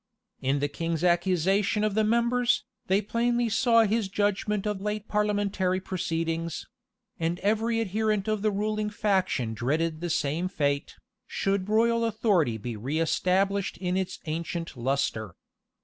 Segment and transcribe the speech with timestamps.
[0.41, 5.79] In the king's accusation of the members, they plainly saw his judgment of late parliamentary
[5.79, 6.65] proceedings;
[7.19, 10.95] and every adherent of the ruling faction dreaded the same fate,
[11.27, 15.35] should royal authority be reëstablished in its ancient lustre.